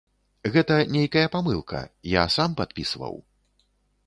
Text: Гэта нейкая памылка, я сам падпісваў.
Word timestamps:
Гэта 0.53 0.77
нейкая 0.95 1.25
памылка, 1.35 1.83
я 2.15 2.23
сам 2.37 2.57
падпісваў. 2.63 3.15